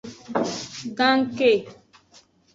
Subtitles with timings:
[0.97, 1.51] Ganke.